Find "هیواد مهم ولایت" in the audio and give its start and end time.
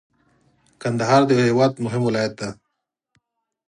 1.45-2.33